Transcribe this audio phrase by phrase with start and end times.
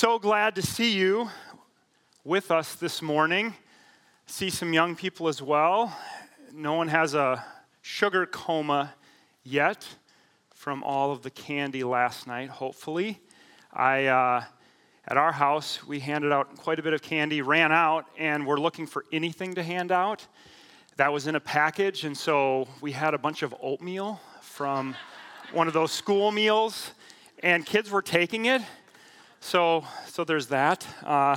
[0.00, 1.28] So glad to see you
[2.24, 3.52] with us this morning.
[4.24, 5.94] See some young people as well.
[6.54, 7.44] No one has a
[7.82, 8.94] sugar coma
[9.44, 9.86] yet
[10.54, 13.20] from all of the candy last night, hopefully.
[13.74, 14.44] I, uh,
[15.06, 18.56] at our house, we handed out quite a bit of candy, ran out, and we're
[18.56, 20.26] looking for anything to hand out.
[20.96, 24.96] That was in a package, and so we had a bunch of oatmeal from
[25.52, 26.92] one of those school meals,
[27.42, 28.62] and kids were taking it.
[29.42, 30.86] So, so there's that.
[31.02, 31.36] Uh,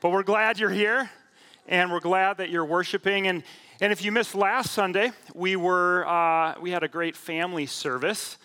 [0.00, 1.10] but we're glad you're here,
[1.66, 3.26] and we're glad that you're worshiping.
[3.28, 3.42] And,
[3.80, 8.36] and if you missed last Sunday, we, were, uh, we had a great family service.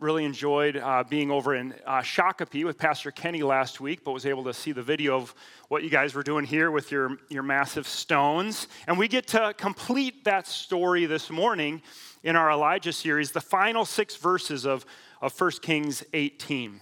[0.00, 4.26] Really enjoyed uh, being over in uh, Shakopee with Pastor Kenny last week, but was
[4.26, 5.32] able to see the video of
[5.68, 8.66] what you guys were doing here with your, your massive stones.
[8.88, 11.82] And we get to complete that story this morning
[12.24, 14.84] in our Elijah series, the final six verses of,
[15.22, 16.80] of 1 Kings 18.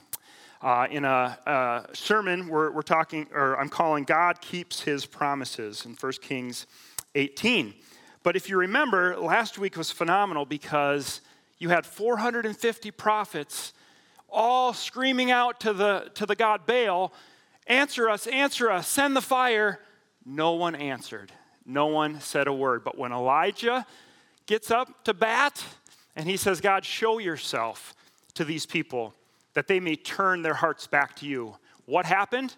[0.66, 5.86] Uh, in a, a sermon, we're, we're, talking, or I'm calling God Keeps His Promises
[5.86, 6.66] in 1 Kings
[7.14, 7.72] 18.
[8.24, 11.20] But if you remember, last week was phenomenal because
[11.58, 13.74] you had 450 prophets
[14.28, 17.12] all screaming out to the, to the God Baal,
[17.68, 19.78] Answer us, answer us, send the fire.
[20.24, 21.30] No one answered.
[21.64, 22.82] No one said a word.
[22.82, 23.86] But when Elijah
[24.46, 25.64] gets up to bat
[26.16, 27.94] and he says, God, show yourself
[28.34, 29.14] to these people
[29.56, 31.56] that they may turn their hearts back to you.
[31.86, 32.54] What happened?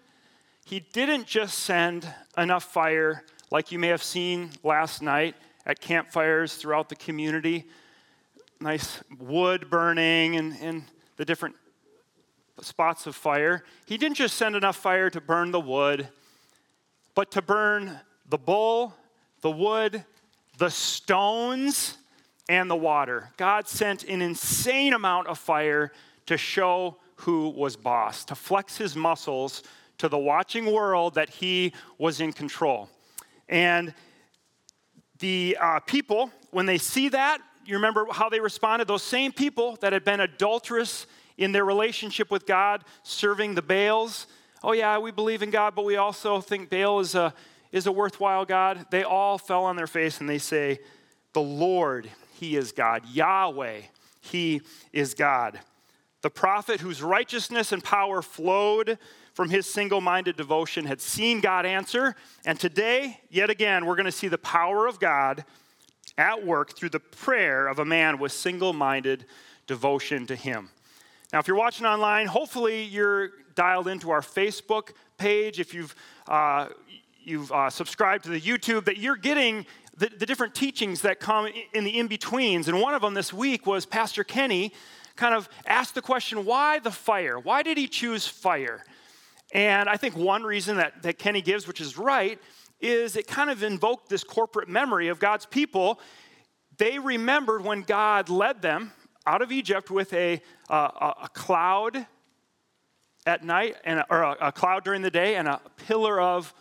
[0.65, 2.05] He didn't just send
[2.37, 7.63] enough fire like you may have seen last night at campfires throughout the community.
[8.59, 10.83] Nice wood burning and, and
[11.15, 11.55] the different
[12.59, 13.63] spots of fire.
[13.85, 16.09] He didn't just send enough fire to burn the wood,
[17.15, 17.97] but to burn
[18.27, 18.93] the bull,
[19.39, 20.03] the wood,
[20.57, 21.97] the stones,
[22.49, 23.29] and the water.
[23.37, 25.93] God sent an insane amount of fire
[26.29, 29.63] to show who was boss, to flex his muscles
[29.97, 32.87] to the watching world that he was in control.
[33.47, 33.95] And
[35.17, 38.87] the uh, people, when they see that, you remember how they responded?
[38.87, 41.07] Those same people that had been adulterous
[41.39, 44.27] in their relationship with God, serving the Baals.
[44.63, 47.33] Oh, yeah, we believe in God, but we also think Baal is a,
[47.71, 48.85] is a worthwhile God.
[48.91, 50.77] They all fell on their face and they say,
[51.33, 53.01] The Lord, He is God.
[53.11, 53.81] Yahweh,
[54.21, 54.61] He
[54.93, 55.59] is God.
[56.21, 58.97] The prophet whose righteousness and power flowed
[59.33, 62.15] from his single minded devotion had seen God answer.
[62.45, 65.45] And today, yet again, we're going to see the power of God
[66.17, 69.25] at work through the prayer of a man with single minded
[69.65, 70.69] devotion to him.
[71.31, 75.59] Now, if you're watching online, hopefully you're dialed into our Facebook page.
[75.59, 75.95] If you've,
[76.27, 76.67] uh,
[77.23, 79.65] you've uh, subscribed to the YouTube, that you're getting
[79.95, 82.67] the, the different teachings that come in the in betweens.
[82.67, 84.73] And one of them this week was Pastor Kenny
[85.19, 87.37] kind of ask the question why the fire?
[87.37, 88.83] Why did he choose fire?
[89.53, 92.39] And I think one reason that, that Kenny gives, which is right,
[92.79, 95.99] is it kind of invoked this corporate memory of God's people.
[96.77, 98.93] They remembered when God led them
[99.25, 102.07] out of Egypt with a, uh, a cloud
[103.25, 106.53] at night, and, or a, a cloud during the day, and a pillar of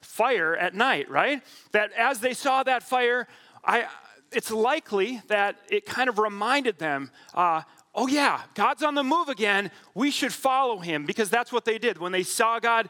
[0.00, 1.42] fire at night, right?
[1.72, 3.26] That as they saw that fire,
[3.64, 3.86] I,
[4.32, 7.62] it's likely that it kind of reminded them uh,
[7.96, 9.70] oh, yeah, God's on the move again.
[9.94, 11.98] We should follow him because that's what they did.
[11.98, 12.88] When they saw God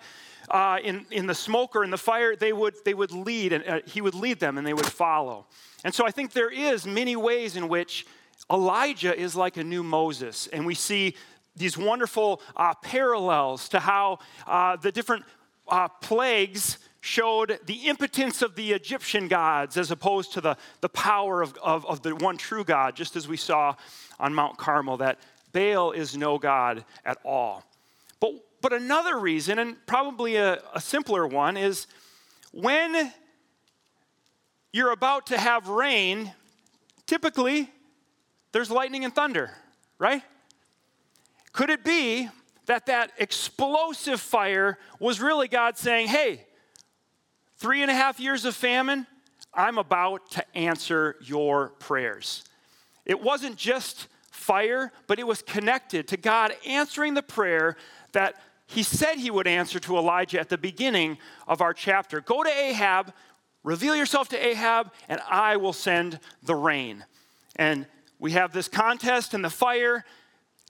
[0.51, 3.65] uh, in, in the smoke or in the fire, they would, they would lead and
[3.67, 5.47] uh, he would lead them and they would follow.
[5.85, 8.07] And so I think there is many ways in which
[8.51, 10.49] Elijah is like a new Moses.
[10.53, 11.15] And we see
[11.55, 15.25] these wonderful uh, parallels to how uh, the different
[15.69, 21.41] uh, plagues showed the impotence of the Egyptian gods as opposed to the, the power
[21.41, 23.77] of, of, of the one true God, just as we saw
[24.19, 25.19] on Mount Carmel, that
[25.53, 27.63] Baal is no God at all.
[28.19, 31.87] But, but another reason, and probably a, a simpler one, is
[32.53, 33.13] when
[34.73, 36.33] you're about to have rain,
[37.07, 37.71] typically
[38.51, 39.53] there's lightning and thunder,
[39.99, 40.23] right?
[41.53, 42.29] Could it be
[42.67, 46.46] that that explosive fire was really God saying, hey,
[47.59, 49.07] three and a half years of famine,
[49.53, 52.45] I'm about to answer your prayers.
[53.05, 57.77] It wasn't just fire, but it was connected to God answering the prayer
[58.13, 58.37] that
[58.67, 62.21] he said he would answer to Elijah at the beginning of our chapter.
[62.21, 63.13] Go to Ahab,
[63.63, 67.05] reveal yourself to Ahab, and I will send the rain.
[67.55, 67.87] And
[68.19, 70.05] we have this contest and the fire,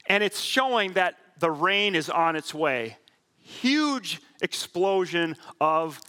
[0.06, 2.96] and it's showing that the rain is on its way.
[3.38, 6.00] Huge explosion of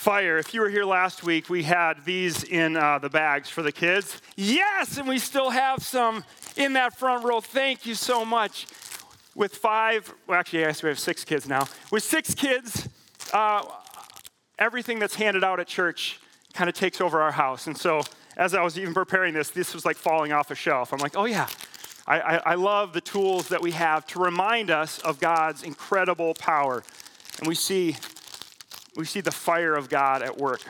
[0.00, 0.38] fire.
[0.38, 3.70] If you were here last week, we had these in uh, the bags for the
[3.70, 4.20] kids.
[4.34, 6.24] Yes, and we still have some
[6.56, 7.42] in that front row.
[7.42, 8.66] Thank you so much.
[9.34, 11.66] with five, well, actually, guess we have six kids now.
[11.90, 12.88] With six kids,
[13.32, 13.62] uh,
[14.58, 16.18] everything that's handed out at church
[16.54, 17.66] kind of takes over our house.
[17.66, 18.00] And so,
[18.36, 20.92] as I was even preparing this, this was like falling off a shelf.
[20.92, 21.46] I'm like, oh, yeah.
[22.06, 26.34] I, I, I love the tools that we have to remind us of God's incredible
[26.34, 26.82] power.
[27.38, 27.96] And we see,
[28.96, 30.62] we see the fire of God at work.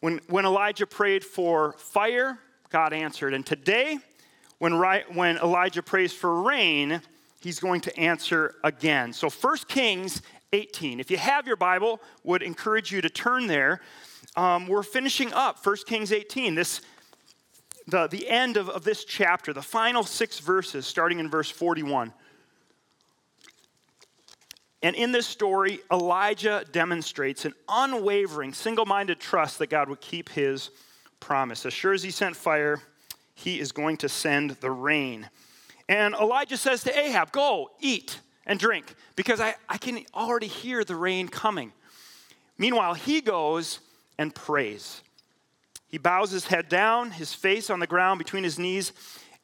[0.00, 2.38] When, when Elijah prayed for fire,
[2.70, 3.34] God answered.
[3.34, 3.98] And today,
[4.58, 4.78] when,
[5.14, 7.02] when Elijah prays for rain,
[7.40, 9.12] he's going to answer again.
[9.12, 10.22] So 1 Kings
[10.52, 11.00] 18.
[11.00, 13.80] If you have your Bible, would encourage you to turn there.
[14.36, 16.80] Um, we're finishing up 1 Kings 18, this,
[17.86, 22.12] the, the end of, of this chapter, the final six verses, starting in verse 41.
[24.82, 30.30] And in this story, Elijah demonstrates an unwavering, single minded trust that God would keep
[30.30, 30.70] his
[31.20, 31.66] promise.
[31.66, 32.80] As sure as he sent fire,
[33.34, 35.28] he is going to send the rain.
[35.88, 40.82] And Elijah says to Ahab, Go, eat and drink, because I, I can already hear
[40.82, 41.72] the rain coming.
[42.56, 43.80] Meanwhile, he goes
[44.18, 45.02] and prays.
[45.88, 48.92] He bows his head down, his face on the ground between his knees,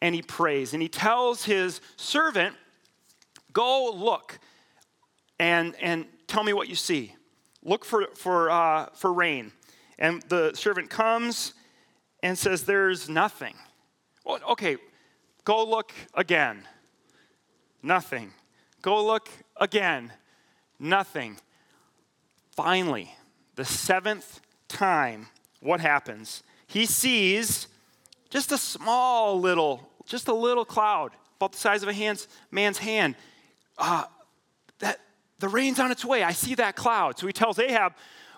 [0.00, 0.72] and he prays.
[0.72, 2.54] And he tells his servant,
[3.52, 4.38] Go look
[5.38, 7.14] and, and tell me what you see.
[7.62, 9.52] Look for, for, uh, for rain.
[9.98, 11.54] And the servant comes
[12.22, 13.54] and says, There's nothing.
[14.24, 14.76] Well, okay,
[15.44, 16.66] go look again.
[17.82, 18.32] Nothing.
[18.82, 20.12] Go look again.
[20.78, 21.38] Nothing.
[22.54, 23.14] Finally,
[23.54, 25.28] the seventh time,
[25.60, 26.42] what happens?
[26.66, 27.68] He sees
[28.30, 32.78] just a small little, just a little cloud about the size of a hand's, man's
[32.78, 33.14] hand.
[33.78, 34.04] Uh,
[34.80, 35.00] that
[35.38, 36.22] the rain's on its way.
[36.22, 37.18] I see that cloud.
[37.18, 37.92] So he tells Ahab,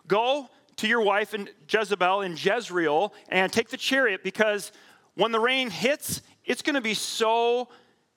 [0.07, 4.73] Go to your wife and Jezebel in Jezreel and take the chariot because
[5.15, 7.69] when the rain hits, it's going to be so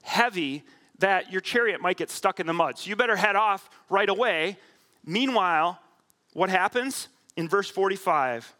[0.04, 0.64] heavy
[1.00, 2.78] that your chariot might get stuck in the mud.
[2.78, 4.58] So you better head off right away.
[5.06, 5.80] Meanwhile,
[6.34, 7.08] what happens?
[7.36, 8.54] In verse 45,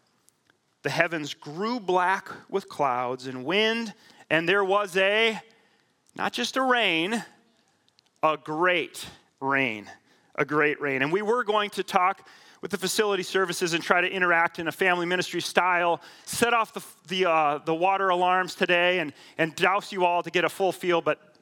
[0.82, 3.94] the heavens grew black with clouds and wind,
[4.28, 5.40] and there was a,
[6.16, 7.24] not just a rain,
[8.22, 9.06] a great
[9.40, 9.88] rain
[10.34, 11.02] a great rain.
[11.02, 12.26] And we were going to talk
[12.62, 16.72] with the facility services and try to interact in a family ministry style, set off
[16.72, 20.48] the, the, uh, the water alarms today and, and douse you all to get a
[20.48, 21.34] full feel, but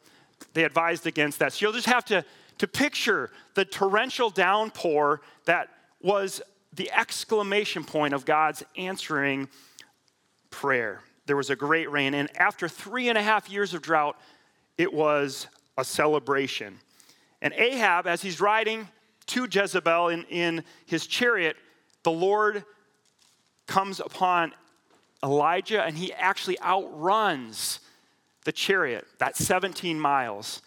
[0.55, 1.53] they advised against that.
[1.53, 2.25] So you'll just have to,
[2.59, 5.69] to picture the torrential downpour that
[6.01, 6.41] was
[6.73, 9.49] the exclamation point of God's answering
[10.49, 11.03] prayer.
[11.27, 14.19] There was a great rain, and after three and a half years of drought,
[14.79, 15.47] it was
[15.77, 16.79] a celebration.
[17.43, 18.89] And Ahab, as he's riding
[19.27, 21.57] to Jezebel in, in his chariot,
[22.03, 22.65] the Lord
[23.67, 24.53] comes upon
[25.23, 27.81] Elijah and he actually outruns
[28.45, 30.63] the chariot, that 17 miles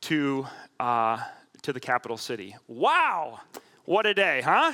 [0.00, 0.46] to,
[0.78, 1.18] uh,
[1.62, 2.56] to the capital city.
[2.66, 3.40] Wow!
[3.84, 4.72] What a day, huh?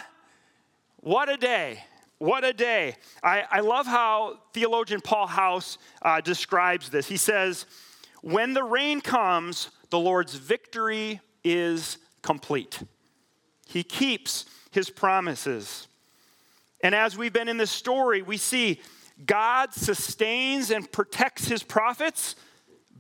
[1.00, 1.82] What a day.
[2.18, 2.96] What a day.
[3.22, 7.06] I, I love how theologian Paul House uh, describes this.
[7.06, 7.66] He says,
[8.22, 12.82] When the rain comes, the Lord's victory is complete.
[13.66, 15.88] He keeps his promises.
[16.80, 18.80] And as we've been in this story, we see
[19.24, 22.36] God sustains and protects his prophets.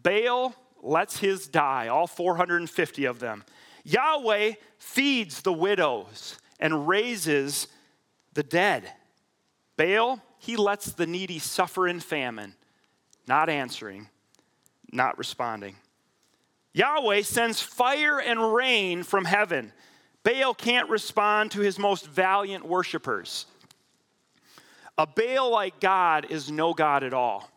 [0.02, 3.44] Baal lets his die, all 450 of them.
[3.84, 7.68] Yahweh feeds the widows and raises
[8.34, 8.90] the dead.
[9.76, 12.54] Baal, he lets the needy suffer in famine,
[13.26, 14.08] not answering,
[14.90, 15.76] not responding.
[16.76, 19.72] Yahweh sends fire and rain from heaven.
[20.22, 23.46] Baal can't respond to his most valiant worshipers.
[24.98, 27.50] A Baal like God is no God at all.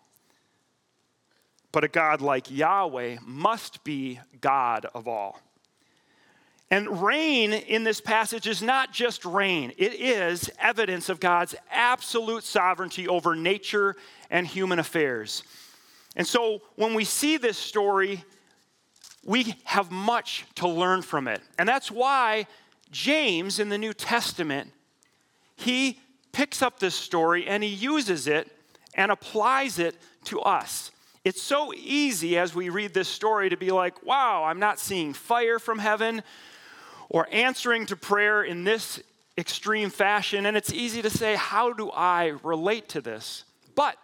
[1.73, 5.41] But a God like Yahweh must be God of all.
[6.71, 12.45] And rain in this passage is not just rain, it is evidence of God's absolute
[12.45, 13.97] sovereignty over nature
[14.29, 15.43] and human affairs.
[16.15, 18.23] And so when we see this story,
[19.23, 21.41] we have much to learn from it.
[21.57, 22.47] And that's why
[22.91, 24.71] James in the New Testament,
[25.55, 25.99] he
[26.31, 28.49] picks up this story and he uses it
[28.93, 29.95] and applies it
[30.25, 30.91] to us.
[31.25, 35.13] It's so easy as we read this story to be like, wow, I'm not seeing
[35.13, 36.23] fire from heaven
[37.09, 39.01] or answering to prayer in this
[39.37, 40.45] extreme fashion.
[40.45, 43.43] And it's easy to say, how do I relate to this?
[43.75, 43.97] But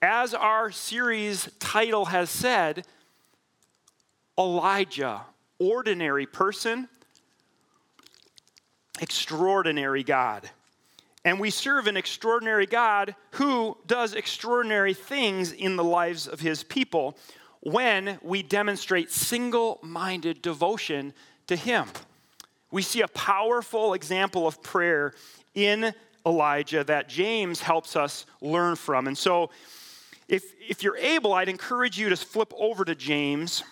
[0.00, 2.86] as our series title has said,
[4.38, 5.22] Elijah,
[5.58, 6.88] ordinary person,
[9.00, 10.50] extraordinary God.
[11.24, 16.62] And we serve an extraordinary God who does extraordinary things in the lives of his
[16.62, 17.16] people.
[17.66, 21.14] when we demonstrate single minded devotion
[21.46, 21.88] to Him.
[22.70, 25.14] We see a powerful example of prayer
[25.54, 25.94] in
[26.26, 29.06] Elijah that James helps us learn from.
[29.06, 29.50] And so,
[30.28, 33.62] if, if you're able, I'd encourage you to flip over to James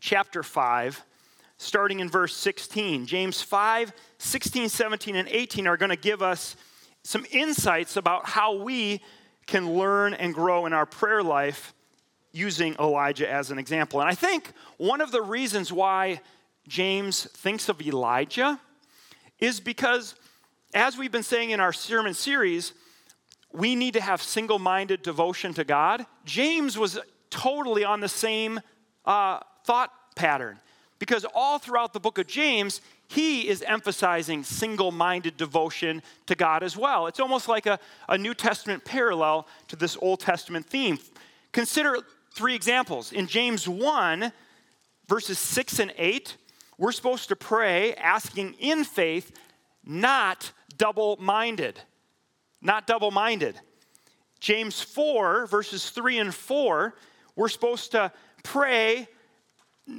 [0.00, 1.04] chapter 5,
[1.56, 3.06] starting in verse 16.
[3.06, 6.56] James 5, 16, 17, and 18 are going to give us
[7.02, 9.00] some insights about how we
[9.46, 11.72] can learn and grow in our prayer life
[12.32, 14.00] using Elijah as an example.
[14.00, 16.20] And I think one of the reasons why
[16.68, 18.60] James thinks of Elijah
[19.38, 20.14] is because,
[20.74, 22.74] as we've been saying in our sermon series,
[23.52, 26.04] we need to have single minded devotion to God.
[26.24, 26.98] James was
[27.30, 28.60] totally on the same
[29.04, 30.58] uh, thought pattern
[30.98, 36.62] because all throughout the book of James, he is emphasizing single minded devotion to God
[36.62, 37.06] as well.
[37.06, 40.98] It's almost like a, a New Testament parallel to this Old Testament theme.
[41.52, 41.98] Consider
[42.32, 43.12] three examples.
[43.12, 44.32] In James 1,
[45.06, 46.38] verses 6 and 8,
[46.78, 49.32] we're supposed to pray asking in faith,
[49.84, 51.78] not double minded.
[52.62, 53.60] Not double minded.
[54.40, 56.94] James 4, verses 3 and 4,
[57.36, 58.10] we're supposed to
[58.42, 59.08] pray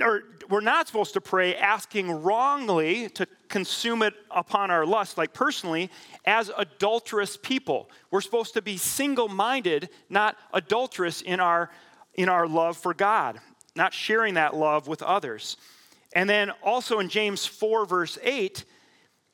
[0.01, 5.33] or we're not supposed to pray asking wrongly to consume it upon our lust, like
[5.33, 5.89] personally,
[6.25, 7.89] as adulterous people.
[8.11, 11.69] We're supposed to be single minded, not adulterous in our,
[12.13, 13.39] in our love for God,
[13.75, 15.57] not sharing that love with others.
[16.13, 18.65] And then also in James 4, verse 8,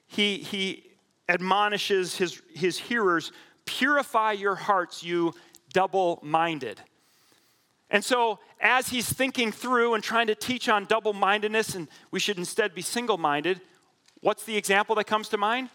[0.08, 0.92] he, he
[1.28, 3.32] admonishes his, his hearers
[3.66, 5.34] purify your hearts, you
[5.74, 6.80] double minded.
[7.90, 12.20] And so, as he's thinking through and trying to teach on double mindedness, and we
[12.20, 13.62] should instead be single minded,
[14.22, 15.70] what's the example that comes to mind?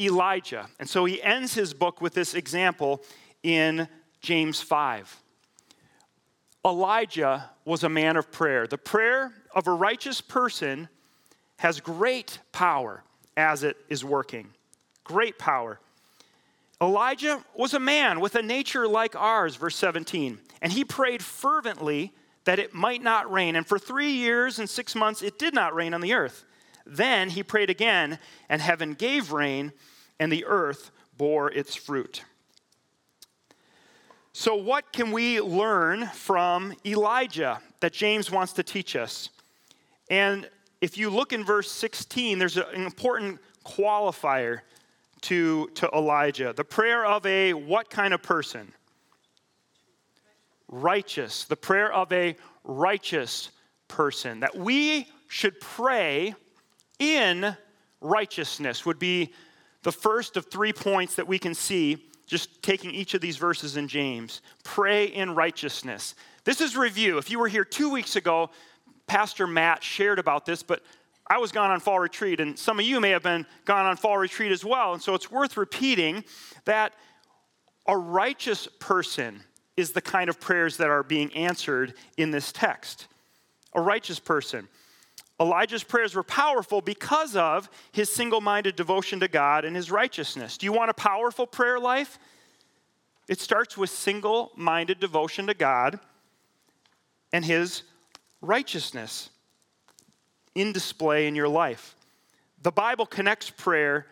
[0.00, 0.68] Elijah.
[0.80, 3.02] And so, he ends his book with this example
[3.42, 3.88] in
[4.20, 5.22] James 5.
[6.64, 8.66] Elijah was a man of prayer.
[8.66, 10.88] The prayer of a righteous person
[11.58, 13.02] has great power
[13.36, 14.48] as it is working.
[15.04, 15.80] Great power.
[16.82, 20.40] Elijah was a man with a nature like ours, verse 17.
[20.60, 22.12] And he prayed fervently
[22.44, 23.54] that it might not rain.
[23.54, 26.44] And for three years and six months, it did not rain on the earth.
[26.84, 29.72] Then he prayed again, and heaven gave rain,
[30.18, 32.24] and the earth bore its fruit.
[34.32, 39.28] So, what can we learn from Elijah that James wants to teach us?
[40.10, 40.48] And
[40.80, 44.62] if you look in verse 16, there's an important qualifier
[45.22, 46.52] to, to Elijah.
[46.54, 48.72] The prayer of a what kind of person?
[50.72, 53.50] righteous, the prayer of a righteous
[53.86, 54.40] person.
[54.40, 56.34] That we should pray
[56.98, 57.56] in
[58.00, 59.32] righteousness would be
[59.82, 63.76] the first of three points that we can see just taking each of these verses
[63.76, 64.40] in James.
[64.64, 66.14] Pray in righteousness.
[66.44, 67.18] This is review.
[67.18, 68.50] If you were here two weeks ago,
[69.06, 70.82] Pastor Matt shared about this, but
[71.26, 73.96] I was gone on fall retreat, and some of you may have been gone on
[73.96, 74.92] fall retreat as well.
[74.92, 76.24] And so it's worth repeating
[76.64, 76.92] that
[77.86, 79.42] a righteous person
[79.76, 83.06] is the kind of prayers that are being answered in this text.
[83.74, 84.68] A righteous person.
[85.40, 90.56] Elijah's prayers were powerful because of his single minded devotion to God and his righteousness.
[90.58, 92.18] Do you want a powerful prayer life?
[93.28, 95.98] It starts with single minded devotion to God
[97.32, 97.82] and his
[98.40, 99.30] righteousness
[100.54, 101.96] in display in your life.
[102.62, 104.06] The Bible connects prayer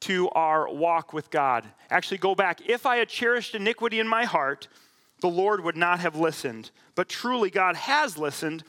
[0.00, 1.64] to our walk with God.
[1.90, 2.68] Actually, go back.
[2.68, 4.68] If I had cherished iniquity in my heart,
[5.20, 6.70] the Lord would not have listened.
[6.94, 8.64] But truly, God has listened.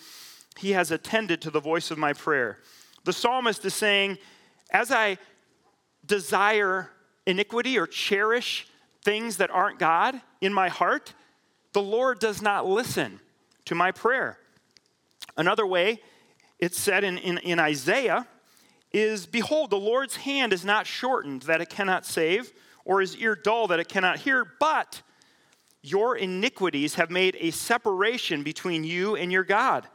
[0.57, 2.59] He has attended to the voice of my prayer.
[3.03, 4.19] The psalmist is saying,
[4.71, 5.17] As I
[6.05, 6.89] desire
[7.25, 8.67] iniquity or cherish
[9.01, 11.13] things that aren't God in my heart,
[11.73, 13.19] the Lord does not listen
[13.65, 14.37] to my prayer.
[15.35, 15.99] Another way,
[16.59, 18.27] it's said in, in, in Isaiah,
[18.91, 22.51] is Behold, the Lord's hand is not shortened that it cannot save,
[22.85, 25.01] or his ear dull that it cannot hear, but
[25.81, 29.87] your iniquities have made a separation between you and your God,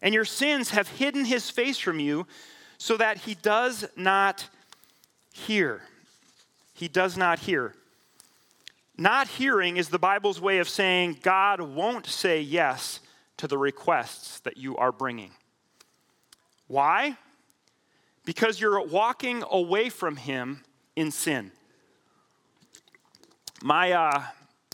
[0.00, 2.26] and your sins have hidden his face from you
[2.78, 4.48] so that he does not
[5.32, 5.82] hear.
[6.74, 7.74] He does not hear.
[8.98, 13.00] Not hearing is the Bible's way of saying God won't say yes
[13.38, 15.32] to the requests that you are bringing.
[16.72, 17.18] Why?
[18.24, 20.62] because you're walking away from Him
[20.96, 21.50] in sin.
[23.62, 24.22] My uh,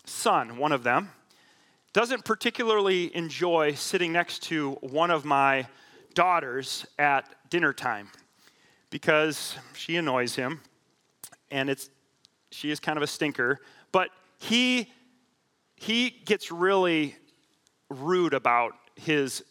[0.05, 1.11] son, one of them,
[1.93, 5.67] doesn't particularly enjoy sitting next to one of my
[6.15, 8.09] daughters at dinner time
[8.91, 10.61] because she annoys him
[11.51, 11.91] and it's
[12.51, 13.61] she is kind of a stinker
[13.93, 14.91] but he
[15.77, 17.15] he gets really
[17.89, 19.45] rude about his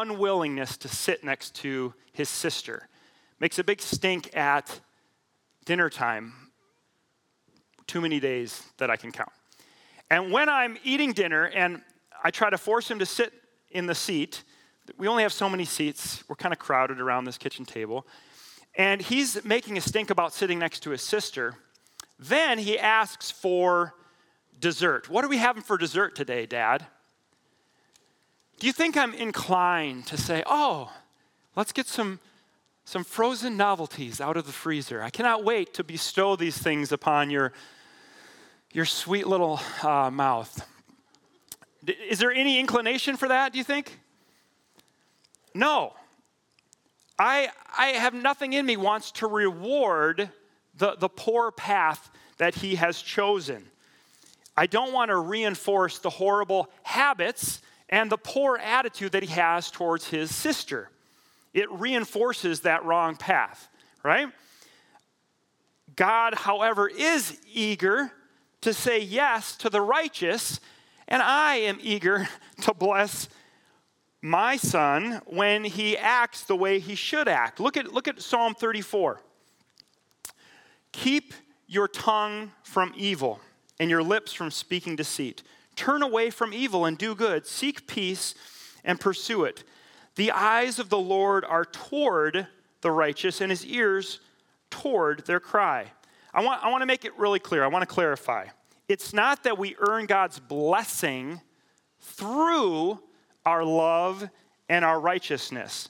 [0.00, 2.88] unwillingness to sit next to his sister.
[3.40, 4.80] Makes a big stink at
[5.64, 6.32] dinner time.
[7.86, 9.32] Too many days that I can count.
[10.10, 11.82] And when I'm eating dinner and
[12.24, 13.32] I try to force him to sit
[13.70, 14.42] in the seat,
[14.96, 16.24] we only have so many seats.
[16.28, 18.06] We're kind of crowded around this kitchen table.
[18.76, 21.54] And he's making a stink about sitting next to his sister.
[22.18, 23.94] Then he asks for
[24.58, 25.10] dessert.
[25.10, 26.86] What are we having for dessert today, Dad?
[28.58, 30.92] Do you think I'm inclined to say, oh,
[31.56, 32.20] let's get some,
[32.84, 35.02] some frozen novelties out of the freezer?
[35.02, 37.52] I cannot wait to bestow these things upon your
[38.72, 40.66] your sweet little uh, mouth.
[41.86, 43.98] Is there any inclination for that, do you think?
[45.54, 45.94] No.
[47.18, 50.30] I, I have nothing in me wants to reward
[50.76, 53.64] the, the poor path that he has chosen.
[54.56, 57.60] I don't want to reinforce the horrible habits
[57.92, 60.90] and the poor attitude that he has towards his sister.
[61.52, 63.68] It reinforces that wrong path,
[64.02, 64.28] right?
[65.94, 68.10] God, however, is eager
[68.62, 70.58] to say yes to the righteous,
[71.06, 72.28] and I am eager
[72.62, 73.28] to bless
[74.22, 77.60] my son when he acts the way he should act.
[77.60, 79.20] Look at, look at Psalm 34.
[80.92, 81.34] Keep
[81.66, 83.40] your tongue from evil
[83.78, 85.42] and your lips from speaking deceit.
[85.76, 87.46] Turn away from evil and do good.
[87.46, 88.34] Seek peace
[88.84, 89.64] and pursue it.
[90.16, 92.46] The eyes of the Lord are toward
[92.82, 94.20] the righteous, and his ears
[94.68, 95.86] toward their cry.
[96.34, 97.64] I want, I want to make it really clear.
[97.64, 98.46] I want to clarify.
[98.88, 101.40] It's not that we earn God's blessing
[102.00, 102.98] through
[103.46, 104.28] our love
[104.68, 105.88] and our righteousness.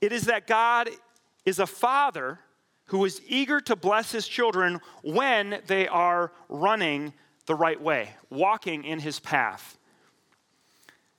[0.00, 0.88] It is that God
[1.44, 2.40] is a father
[2.86, 7.12] who is eager to bless his children when they are running
[7.46, 9.78] the right way, walking in his path.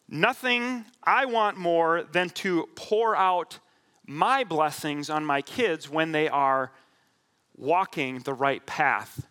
[0.09, 3.59] Nothing I want more than to pour out
[4.05, 6.71] my blessings on my kids when they are
[7.57, 9.27] walking the right path.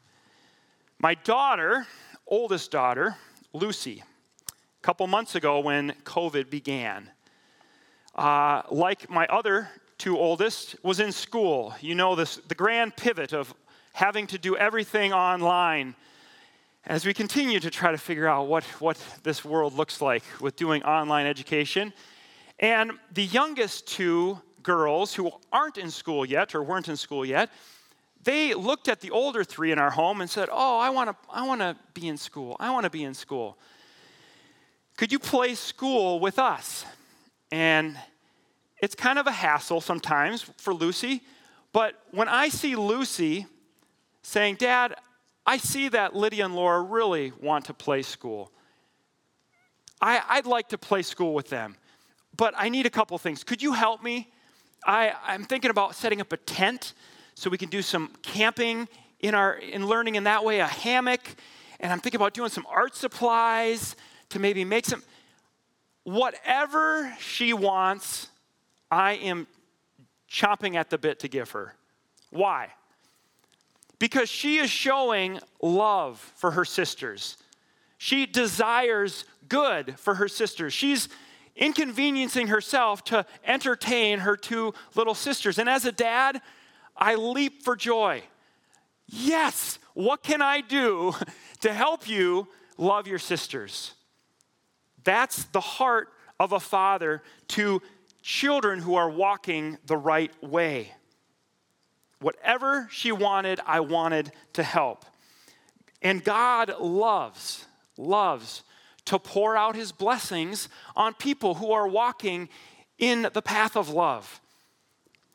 [0.99, 1.87] My daughter,
[2.27, 3.17] oldest daughter,
[3.53, 4.03] Lucy,
[4.49, 7.11] a couple months ago when COVID began,
[8.15, 11.75] uh, like my other two oldest, was in school.
[11.81, 13.55] You know, this, the grand pivot of
[13.93, 15.95] having to do everything online
[16.87, 20.57] as we continue to try to figure out what, what this world looks like with
[20.57, 21.92] doing online education.
[22.59, 27.51] And the youngest two girls who aren't in school yet or weren't in school yet
[28.27, 31.16] they looked at the older three in our home and said, Oh, I want to
[31.33, 32.57] I want to be in school.
[32.59, 33.57] I want to be in school.
[34.96, 36.85] Could you play school with us?
[37.53, 37.96] And
[38.83, 41.22] it's kind of a hassle sometimes for Lucy,
[41.72, 43.46] but when I see Lucy
[44.22, 44.96] saying, Dad,
[45.47, 48.51] I see that Lydia and Laura really want to play school.
[50.01, 51.77] I, would like to play school with them,
[52.37, 53.45] but I need a couple things.
[53.45, 54.31] Could you help me?
[54.87, 56.93] I, I'm thinking about setting up a tent
[57.35, 58.89] so we can do some camping
[59.21, 61.21] in our in learning in that way a hammock
[61.81, 63.97] and i'm thinking about doing some art supplies
[64.29, 65.03] to maybe make some
[66.05, 68.29] whatever she wants
[68.91, 69.47] i am
[70.31, 71.75] chomping at the bit to give her
[72.31, 72.69] why
[73.99, 77.37] because she is showing love for her sisters
[77.99, 81.09] she desires good for her sisters she's
[81.55, 86.41] inconveniencing herself to entertain her two little sisters and as a dad
[86.97, 88.23] I leap for joy.
[89.07, 91.15] Yes, what can I do
[91.61, 93.95] to help you love your sisters?
[95.05, 96.09] That's the heart
[96.41, 97.81] of a father to
[98.23, 100.93] children who are walking the right way.
[102.27, 105.05] Whatever she wanted, I wanted to help.
[106.03, 108.65] And God loves, loves
[109.05, 112.49] to pour out his blessings on people who are walking
[112.99, 114.41] in the path of love.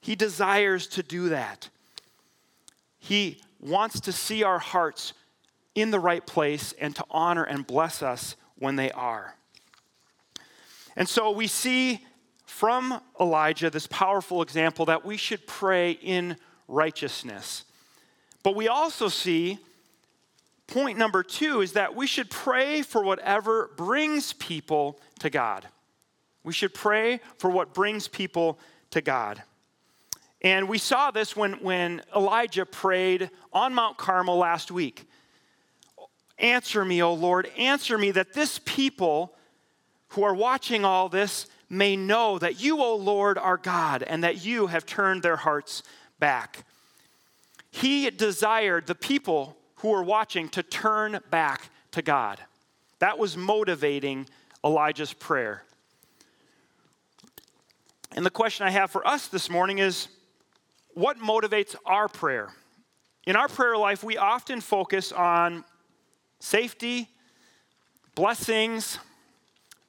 [0.02, 1.70] He desires to do that.
[3.00, 5.14] He wants to see our hearts
[5.74, 9.38] in the right place and to honor and bless us when they are.
[10.98, 12.06] And so we see
[12.46, 16.36] from Elijah this powerful example that we should pray in
[16.72, 17.66] righteousness.
[18.44, 19.60] But we also see
[20.68, 25.68] point number two is that we should pray for whatever brings people to God.
[26.44, 28.58] We should pray for what brings people
[28.92, 29.44] to God.
[30.42, 35.08] And we saw this when, when Elijah prayed on Mount Carmel last week.
[36.40, 39.36] Answer me, O Lord, answer me that this people
[40.10, 44.44] who are watching all this may know that you, O Lord, are God and that
[44.44, 45.84] you have turned their hearts
[46.22, 46.64] back.
[47.72, 52.40] He desired the people who were watching to turn back to God.
[53.00, 54.28] That was motivating
[54.64, 55.64] Elijah's prayer.
[58.14, 60.08] And the question I have for us this morning is
[60.94, 62.50] what motivates our prayer?
[63.26, 65.64] In our prayer life, we often focus on
[66.40, 67.10] safety,
[68.16, 69.00] blessings,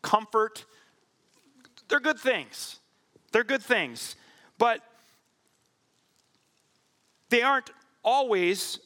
[0.03, 0.65] comfort.
[1.89, 2.79] They're good things.
[3.33, 4.17] They're good things.
[4.59, 4.81] But
[7.33, 7.71] they aren't
[8.05, 8.79] always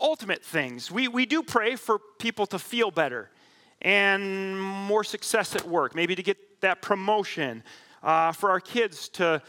[0.00, 0.90] ultimate things.
[0.90, 3.30] We, we do pray for people to feel better
[3.82, 7.62] and more success at work, maybe to get that promotion,
[8.02, 9.42] uh, for our kids to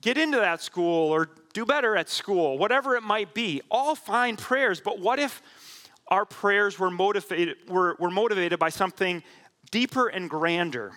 [0.00, 3.62] get into that school or do better at school, whatever it might be.
[3.68, 5.42] All fine prayers, but what if
[6.06, 9.24] our prayers were motivated, were, were motivated by something
[9.72, 10.92] deeper and grander?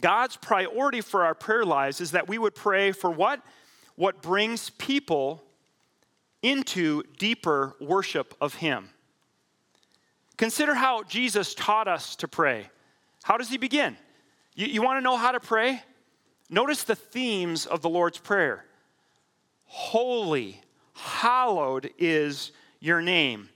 [0.00, 3.42] God's priority for our prayer lives is that we would pray for what?
[3.96, 5.42] What brings people
[6.42, 8.90] into deeper worship of Him.
[10.36, 12.70] Consider how Jesus taught us to pray.
[13.24, 13.96] How does He begin?
[14.54, 15.82] You, you want to know how to pray?
[16.48, 18.64] Notice the themes of the Lord's Prayer
[19.64, 20.60] Holy,
[20.94, 23.50] hallowed is your name.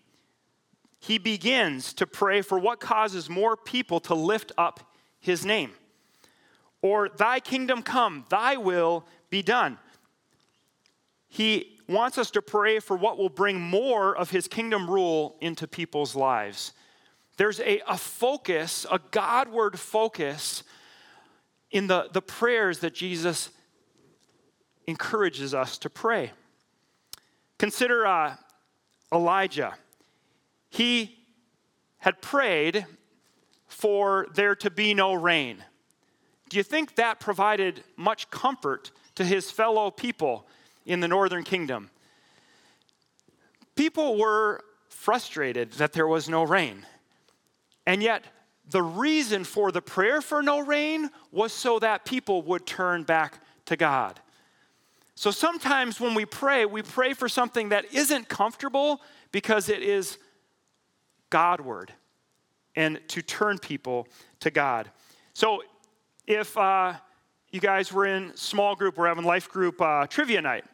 [1.01, 5.73] He begins to pray for what causes more people to lift up His name.
[6.83, 9.79] Or, Thy kingdom come, Thy will be done.
[11.29, 15.67] He wants us to pray for what will bring more of his kingdom rule into
[15.67, 16.73] people's lives.
[17.37, 20.63] There's a, a focus, a Godward focus
[21.71, 23.51] in the, the prayers that Jesus
[24.87, 26.33] encourages us to pray.
[27.59, 28.37] Consider uh,
[29.13, 29.75] Elijah.
[30.69, 31.19] He
[31.99, 32.87] had prayed
[33.67, 35.65] for there to be no rain.
[36.49, 40.47] Do you think that provided much comfort to his fellow people
[40.87, 41.91] in the northern kingdom.
[43.75, 46.87] People were frustrated that there was no rain.
[47.87, 48.25] And yet,
[48.69, 53.41] the reason for the prayer for no rain was so that people would turn back
[53.67, 54.21] to God.
[55.15, 60.19] So sometimes when we pray, we pray for something that isn't comfortable because it is
[61.31, 61.93] Godward
[62.77, 64.09] and to turn people
[64.41, 64.91] to God.
[65.35, 65.63] So
[66.27, 66.95] if uh,
[67.51, 70.65] you guys were in small group, we're having life group uh, trivia night.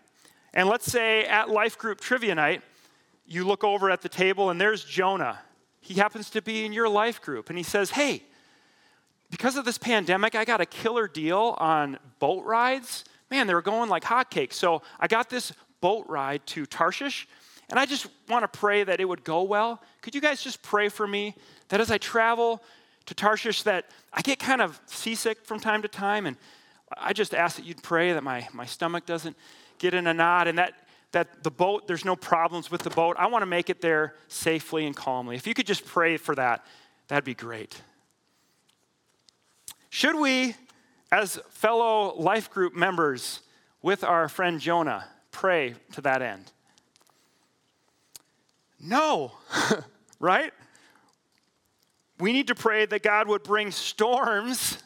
[0.54, 2.62] And let's say at life group trivia night,
[3.26, 5.38] you look over at the table and there's Jonah.
[5.80, 7.50] He happens to be in your life group.
[7.50, 8.22] And he says, Hey,
[9.30, 13.04] because of this pandemic, I got a killer deal on boat rides.
[13.30, 14.54] Man, they were going like hotcakes.
[14.54, 17.28] So I got this boat ride to Tarshish.
[17.70, 19.82] And I just want to pray that it would go well.
[20.00, 21.34] Could you guys just pray for me
[21.68, 22.62] that as I travel
[23.04, 26.37] to Tarshish that I get kind of seasick from time to time and
[26.96, 29.37] I just ask that you'd pray that my, my stomach doesn't
[29.78, 30.74] get in a knot and that,
[31.12, 33.16] that the boat, there's no problems with the boat.
[33.18, 35.36] I want to make it there safely and calmly.
[35.36, 36.64] If you could just pray for that,
[37.08, 37.80] that'd be great.
[39.90, 40.54] Should we,
[41.10, 43.40] as fellow life group members
[43.82, 46.52] with our friend Jonah, pray to that end?
[48.80, 49.32] No,
[50.20, 50.52] right?
[52.18, 54.78] We need to pray that God would bring storms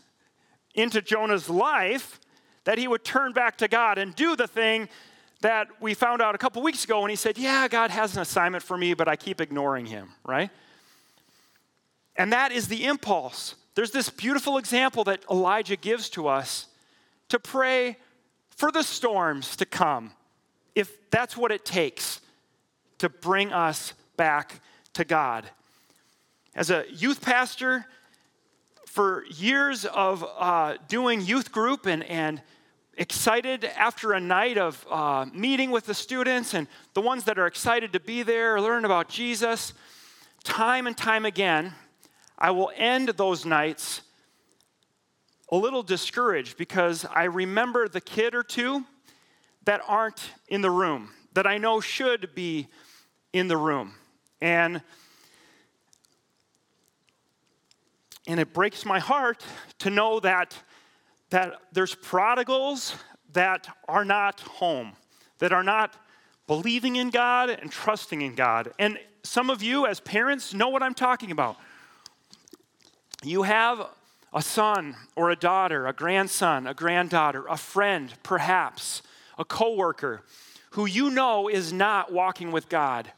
[0.75, 2.21] into Jonah's life,
[2.65, 4.89] that he would turn back to God and do the thing
[5.41, 8.23] that we found out a couple weeks ago when he said, Yeah, God has an
[8.23, 10.51] assignment for me, but I keep ignoring him, right?
[12.17, 13.55] And that is the impulse.
[13.75, 16.67] There's this beautiful example that Elijah gives to us
[17.29, 17.97] to pray
[18.51, 20.13] for the storms to come,
[20.75, 22.21] if that's what it takes
[22.99, 24.61] to bring us back
[24.93, 25.51] to God.
[26.55, 27.87] As a youth pastor,
[28.93, 32.43] for years of uh, doing youth group and, and
[32.97, 37.47] excited after a night of uh, meeting with the students and the ones that are
[37.47, 39.73] excited to be there, learn about Jesus,
[40.45, 41.73] time and time again,
[42.39, 44.03] I will end those nights
[45.51, 48.85] a little discouraged because I remember the kid or two
[49.65, 52.69] that aren't in the room, that I know should be
[53.33, 53.95] in the room.
[54.41, 54.83] And
[58.27, 59.45] And it breaks my heart
[59.81, 60.57] to know that,
[61.33, 62.95] that there's prodigals
[63.33, 64.93] that are not home,
[65.39, 65.95] that are not
[66.47, 68.73] believing in God and trusting in God.
[68.79, 71.57] And some of you, as parents, know what I'm talking about.
[73.23, 73.87] You have
[74.35, 79.03] a son or a daughter, a grandson, a granddaughter, a friend, perhaps,
[79.39, 80.23] a coworker
[80.73, 83.11] who you know is not walking with God.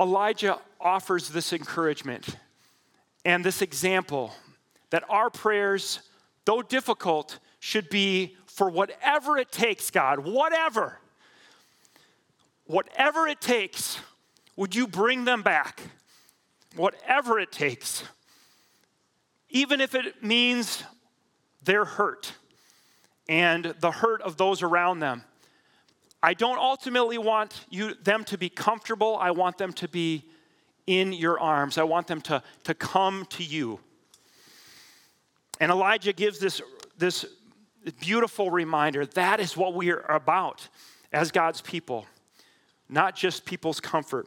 [0.00, 2.36] Elijah offers this encouragement
[3.24, 4.32] and this example
[4.92, 6.00] that our prayers,
[6.44, 10.98] though difficult, should be for whatever it takes, God, whatever.
[12.66, 13.98] Whatever it takes,
[14.54, 15.80] would you bring them back?
[16.76, 18.04] Whatever it takes.
[19.52, 20.82] even if it means
[21.62, 22.32] their hurt
[23.28, 25.22] and the hurt of those around them.
[26.22, 29.16] I don't ultimately want you, them to be comfortable.
[29.20, 30.24] I want them to be
[30.86, 31.78] in your arms.
[31.78, 33.78] I want them to, to come to you.
[35.60, 36.60] And Elijah gives this,
[36.96, 37.24] this
[38.00, 40.68] beautiful reminder that is what we are about
[41.12, 42.06] as God's people.
[42.88, 44.26] Not just people's comfort,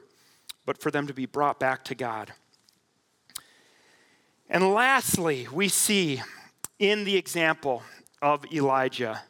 [0.66, 2.34] but for them to be brought back to God.
[4.50, 6.22] And lastly, we see
[6.80, 7.84] in the example
[8.22, 9.22] of Elijah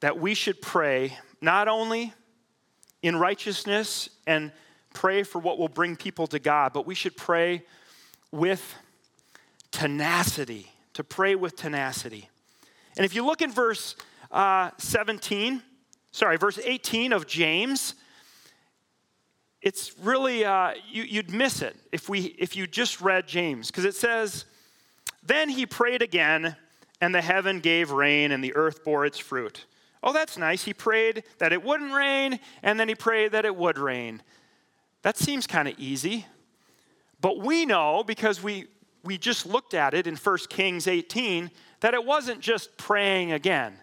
[0.00, 2.12] that we should pray not only
[3.02, 4.52] in righteousness and
[4.94, 7.62] pray for what will bring people to God, but we should pray
[8.30, 8.74] with
[9.72, 12.28] tenacity, to pray with tenacity.
[12.96, 13.96] And if you look in verse
[14.30, 15.62] uh, 17,
[16.12, 17.94] sorry, verse 18 of James,
[19.60, 23.84] it's really, uh, you, would miss it if, we, if you just read James, because
[23.84, 24.44] it says,
[25.22, 26.56] Then he prayed again,
[27.00, 29.66] and the heaven gave rain, and the earth bore its fruit.
[30.02, 30.64] Oh, that's nice.
[30.64, 34.22] He prayed that it wouldn't rain, and then he prayed that it would rain.
[35.02, 36.26] That seems kind of easy.
[37.20, 38.66] But we know, because we,
[39.04, 43.74] we just looked at it in 1 Kings 18, that it wasn't just praying again.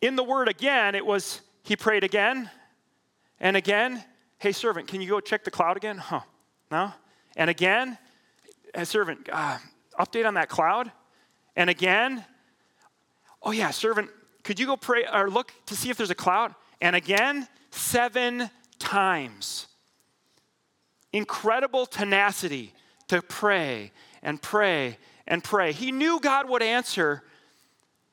[0.00, 2.50] In the word again, it was he prayed again
[3.40, 4.02] and again.
[4.38, 5.98] Hey, servant, can you go check the cloud again?
[5.98, 6.20] Huh,
[6.70, 6.92] no?
[7.36, 7.98] And again,
[8.74, 9.58] hey, servant, uh,
[9.98, 10.92] update on that cloud.
[11.56, 12.24] And again,
[13.42, 14.10] oh yeah, servant,
[14.44, 16.54] could you go pray or look to see if there's a cloud?
[16.80, 19.66] And again, seven times.
[21.12, 22.72] Incredible tenacity
[23.08, 23.92] to pray
[24.22, 25.72] and pray and pray.
[25.72, 27.22] He knew God would answer,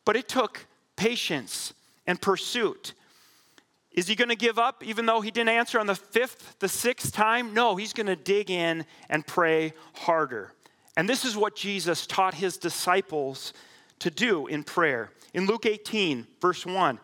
[0.05, 1.73] but it took patience
[2.05, 2.93] and pursuit.
[3.91, 6.67] Is he going to give up even though he didn't answer on the fifth, the
[6.67, 7.53] sixth time?
[7.53, 10.53] No, he's going to dig in and pray harder.
[10.97, 13.53] And this is what Jesus taught his disciples
[13.99, 15.11] to do in prayer.
[15.33, 16.99] In Luke 18, verse 1,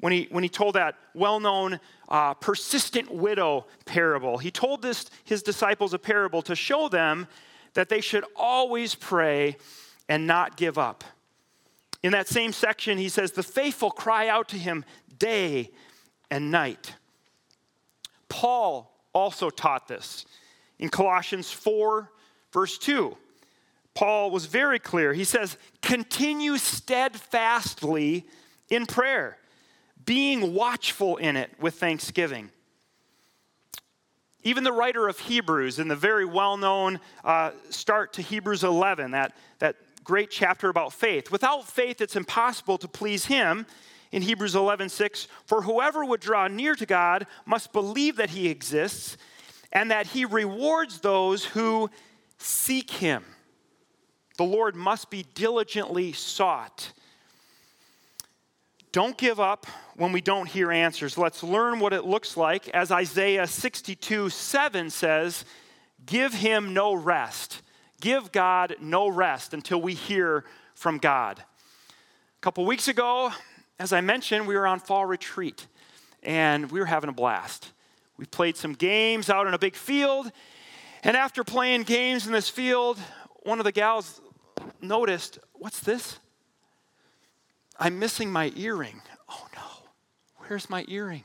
[0.00, 5.06] when he, when he told that well known uh, persistent widow parable, he told this,
[5.24, 7.26] his disciples a parable to show them
[7.74, 9.56] that they should always pray
[10.08, 11.04] and not give up.
[12.02, 14.84] In that same section, he says, The faithful cry out to him
[15.18, 15.70] day
[16.30, 16.94] and night.
[18.28, 20.26] Paul also taught this.
[20.78, 22.10] In Colossians 4,
[22.52, 23.16] verse 2,
[23.94, 25.14] Paul was very clear.
[25.14, 28.26] He says, Continue steadfastly
[28.68, 29.38] in prayer,
[30.06, 32.50] being watchful in it with thanksgiving.
[34.42, 39.10] Even the writer of Hebrews, in the very well known uh, start to Hebrews 11,
[39.10, 43.66] that, that great chapter about faith, without faith it's impossible to please him.
[44.12, 48.48] In Hebrews 11, 6, for whoever would draw near to God must believe that he
[48.48, 49.16] exists
[49.72, 51.90] and that he rewards those who
[52.38, 53.24] seek him.
[54.36, 56.92] The Lord must be diligently sought.
[58.96, 61.18] Don't give up when we don't hear answers.
[61.18, 62.70] Let's learn what it looks like.
[62.70, 65.44] As Isaiah 62 7 says,
[66.06, 67.60] give him no rest.
[68.00, 71.40] Give God no rest until we hear from God.
[71.40, 73.32] A couple weeks ago,
[73.78, 75.66] as I mentioned, we were on fall retreat
[76.22, 77.72] and we were having a blast.
[78.16, 80.32] We played some games out in a big field,
[81.04, 82.98] and after playing games in this field,
[83.42, 84.22] one of the gals
[84.80, 86.18] noticed, What's this?
[87.78, 89.00] I'm missing my earring.
[89.28, 89.88] Oh no,
[90.38, 91.24] where's my earring?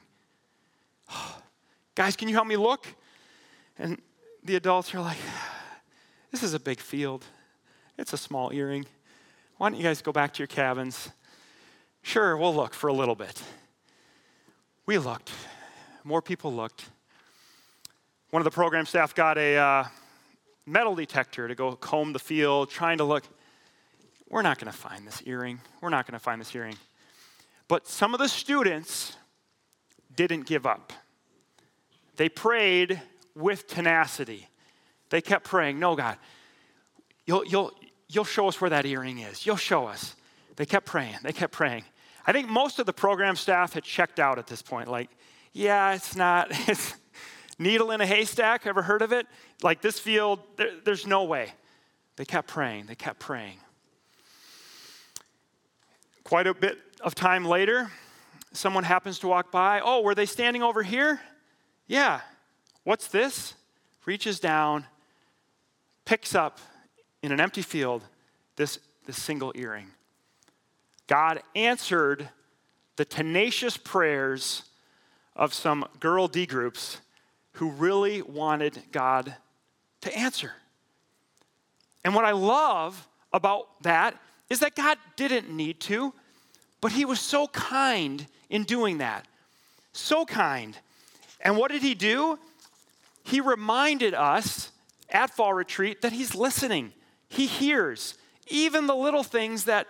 [1.11, 1.37] Oh,
[1.95, 2.87] guys, can you help me look?
[3.77, 4.01] And
[4.43, 5.17] the adults are like,
[6.31, 7.25] This is a big field.
[7.97, 8.85] It's a small earring.
[9.57, 11.09] Why don't you guys go back to your cabins?
[12.03, 13.43] Sure, we'll look for a little bit.
[14.85, 15.31] We looked.
[16.05, 16.85] More people looked.
[18.31, 19.83] One of the program staff got a uh,
[20.65, 23.25] metal detector to go comb the field, trying to look
[24.31, 25.59] we're not going to find this earring.
[25.81, 26.77] We're not going to find this earring.
[27.67, 29.17] But some of the students
[30.15, 30.93] didn't give up.
[32.15, 33.01] They prayed
[33.35, 34.47] with tenacity.
[35.09, 36.17] They kept praying, No, God,
[37.25, 37.71] you'll, you'll,
[38.07, 39.45] you'll show us where that earring is.
[39.45, 40.15] You'll show us.
[40.55, 41.15] They kept praying.
[41.23, 41.83] They kept praying.
[42.25, 44.87] I think most of the program staff had checked out at this point.
[44.87, 45.09] Like,
[45.51, 46.95] yeah, it's not, it's
[47.59, 48.65] needle in a haystack.
[48.65, 49.27] Ever heard of it?
[49.61, 51.51] Like this field, there, there's no way.
[52.15, 52.85] They kept praying.
[52.85, 53.57] They kept praying.
[56.31, 57.91] Quite a bit of time later,
[58.53, 59.81] someone happens to walk by.
[59.83, 61.19] Oh, were they standing over here?
[61.87, 62.21] Yeah.
[62.85, 63.53] What's this?
[64.05, 64.85] Reaches down,
[66.05, 66.59] picks up
[67.21, 68.01] in an empty field
[68.55, 69.87] this, this single earring.
[71.07, 72.29] God answered
[72.95, 74.63] the tenacious prayers
[75.35, 77.01] of some girl D groups
[77.55, 79.35] who really wanted God
[79.99, 80.53] to answer.
[82.05, 84.17] And what I love about that
[84.49, 86.13] is that God didn't need to,
[86.81, 89.25] but He was so kind in doing that.
[89.93, 90.77] So kind.
[91.39, 92.37] And what did He do?
[93.23, 94.71] He reminded us
[95.09, 96.93] at Fall Retreat that He's listening,
[97.29, 98.15] He hears,
[98.47, 99.87] even the little things that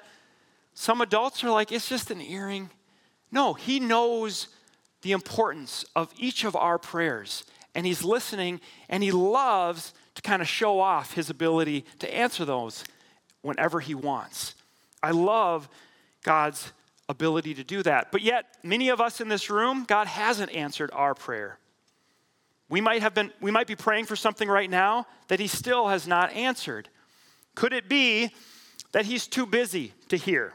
[0.74, 2.70] some adults are like, it's just an earring.
[3.32, 4.48] No, He knows
[5.02, 10.42] the importance of each of our prayers, and He's listening, and He loves to kind
[10.42, 12.84] of show off His ability to answer those
[13.42, 14.56] whenever He wants.
[15.02, 15.70] I love
[16.24, 16.72] God's
[17.12, 18.12] ability to do that.
[18.12, 21.60] But yet, many of us in this room, God hasn't answered our prayer.
[22.70, 25.90] We might have been we might be praying for something right now that he still
[25.90, 26.90] has not answered.
[27.54, 28.32] Could it be
[28.94, 30.54] that he's too busy to hear?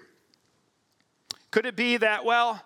[1.50, 2.62] Could it be that well,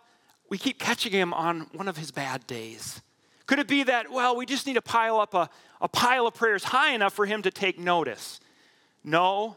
[0.48, 3.03] we keep catching him on one of his bad days?
[3.46, 5.50] Could it be that, well, we just need to pile up a,
[5.81, 8.38] a pile of prayers high enough for him to take notice?
[9.03, 9.57] No,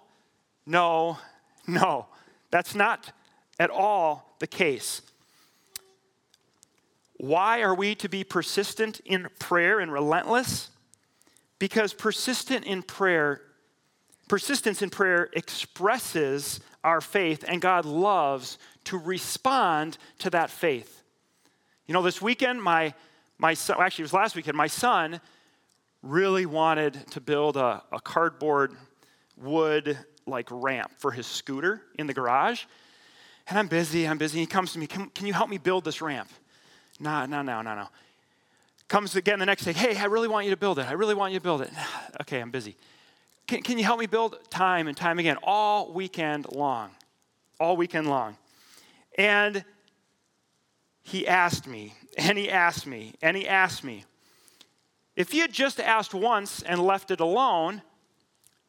[0.66, 1.20] no,
[1.68, 2.08] no.
[2.50, 3.12] That's not
[3.60, 5.02] at all the case.
[7.18, 10.70] Why are we to be persistent in prayer and relentless?
[11.60, 13.42] Because persistent in prayer,
[14.28, 21.04] persistence in prayer expresses our faith, and God loves to respond to that faith.
[21.88, 22.94] You know, this weekend, my,
[23.38, 25.22] my son, actually, it was last weekend, my son
[26.02, 28.74] really wanted to build a, a cardboard
[29.38, 32.66] wood like ramp for his scooter in the garage.
[33.48, 34.40] And I'm busy, I'm busy.
[34.40, 36.30] He comes to me, can, can you help me build this ramp?
[37.00, 37.88] No, no, no, no, no.
[38.88, 40.88] Comes again the next day, hey, I really want you to build it.
[40.88, 41.72] I really want you to build it.
[42.22, 42.76] okay, I'm busy.
[43.48, 46.92] Can, can you help me build time and time again, all weekend long?
[47.60, 48.38] All weekend long.
[49.18, 49.64] And
[51.02, 54.06] he asked me, and he asked me, and he asked me.
[55.16, 57.82] If he had just asked once and left it alone,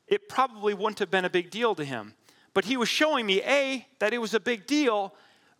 [0.07, 2.15] it probably wouldn't have been a big deal to him.
[2.55, 5.14] But he was showing me A, that it was a big deal,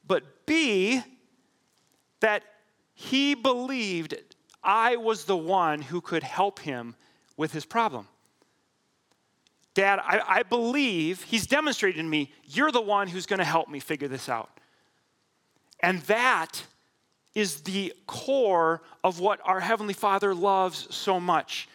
[0.07, 1.03] but B,
[2.21, 2.43] that
[2.95, 4.15] he believed
[4.63, 6.95] I was the one who could help him
[7.37, 8.09] with his problem.
[9.75, 13.69] Dad, I, I believe he's demonstrated to me, you're the one who's going to help
[13.69, 14.49] me figure this out.
[15.81, 16.65] And that
[17.35, 21.69] is the core of what our Heavenly Father loves so much.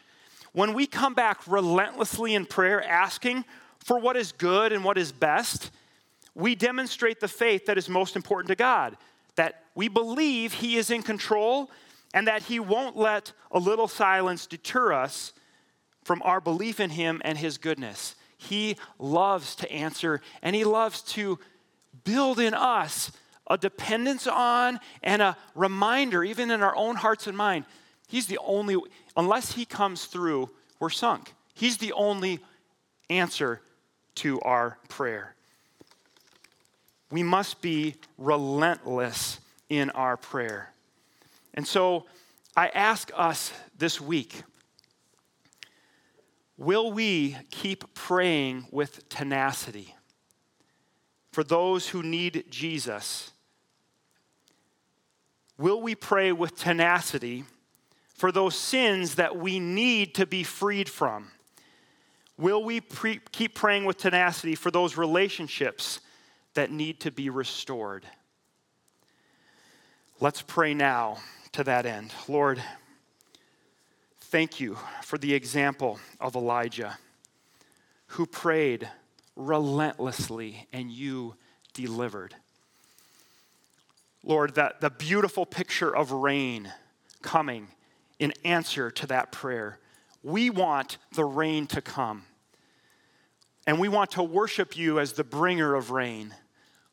[0.54, 3.44] When we come back relentlessly in prayer, asking
[3.84, 5.72] for what is good and what is best,
[6.36, 8.98] we demonstrate the faith that is most important to God
[9.36, 11.72] that we believe He is in control
[12.14, 15.32] and that He won't let a little silence deter us
[16.04, 18.16] from our belief in Him and His goodness.
[18.38, 21.40] He loves to answer and He loves to
[22.04, 23.14] build in us
[23.50, 27.64] a dependence on and a reminder, even in our own hearts and mind.
[28.08, 28.76] He's the only,
[29.16, 30.50] unless He comes through,
[30.82, 31.34] we're sunk.
[31.54, 32.40] He's the only
[33.10, 33.62] answer
[34.20, 35.36] to our prayer
[37.12, 40.72] we must be relentless in our prayer.
[41.54, 42.06] And so
[42.56, 44.44] I ask us this week
[46.58, 49.96] will we keep praying with tenacity
[51.32, 53.32] for those who need Jesus?
[55.58, 57.46] Will we pray with tenacity
[58.14, 61.32] for those sins that we need to be freed from?
[62.40, 66.00] Will we pre- keep praying with tenacity for those relationships
[66.54, 68.06] that need to be restored.
[70.20, 71.20] Let's pray now
[71.54, 72.12] to that end.
[72.28, 72.62] Lord,
[74.24, 76.98] thank you for the example of Elijah,
[78.08, 78.90] who prayed
[79.36, 81.36] relentlessly and you
[81.74, 82.36] delivered.
[84.24, 86.74] Lord, that the beautiful picture of rain
[87.22, 87.70] coming
[88.20, 89.80] in answer to that prayer.
[90.24, 92.24] We want the rain to come.
[93.70, 96.34] And we want to worship you as the bringer of rain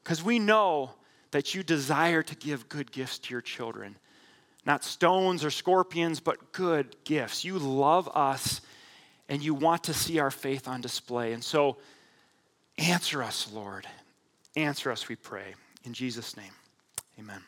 [0.05, 0.91] because we know
[1.31, 3.97] that you desire to give good gifts to your children.
[4.67, 7.47] Not stones or scorpions, but good gifts.
[7.47, 8.61] You love us
[9.27, 11.33] and you want to see our faith on display.
[11.33, 11.79] And so,
[12.77, 13.87] answer us, Lord.
[14.55, 15.55] Answer us, we pray.
[15.85, 16.53] In Jesus' name,
[17.18, 17.41] amen.